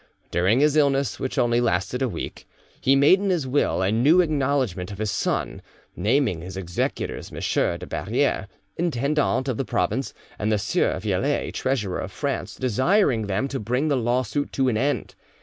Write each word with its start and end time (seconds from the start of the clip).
During 0.31 0.61
his 0.61 0.75
illness, 0.75 1.19
which 1.19 1.37
only 1.37 1.61
lasted 1.61 2.01
a 2.01 2.09
week, 2.09 2.47
he 2.81 2.95
made 2.95 3.19
in 3.19 3.29
his 3.29 3.45
will 3.45 3.83
a 3.83 3.91
new 3.91 4.19
acknowledgment 4.19 4.91
of 4.91 4.97
his 4.97 5.11
son, 5.11 5.61
naming 5.95 6.41
his 6.41 6.57
executors 6.57 7.31
M. 7.31 7.37
de 7.77 7.85
Barriere, 7.85 8.47
intendant 8.77 9.47
of 9.47 9.57
the 9.57 9.63
province, 9.63 10.15
and 10.39 10.51
the 10.51 10.57
sieur 10.57 10.99
Vialet, 10.99 11.53
treasurer 11.53 11.99
of 11.99 12.11
France, 12.11 12.55
desiring 12.55 13.27
them 13.27 13.47
to 13.47 13.59
bring 13.59 13.89
the 13.89 13.95
lawsuit 13.95 14.51
to 14.53 14.69
an 14.69 14.75
end. 14.77 15.13